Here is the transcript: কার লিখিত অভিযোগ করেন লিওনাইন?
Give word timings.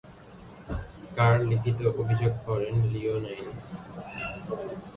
কার 1.15 1.35
লিখিত 1.49 1.79
অভিযোগ 1.93 2.33
করেন 2.47 2.75
লিওনাইন? 2.91 3.47